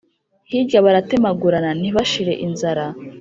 [0.49, 2.85] Hirya baratemagurana, ntibashire inzara,